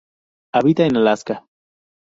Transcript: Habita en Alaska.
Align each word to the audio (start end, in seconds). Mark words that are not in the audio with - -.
Habita 0.53 0.83
en 0.87 0.95
Alaska. 0.97 1.45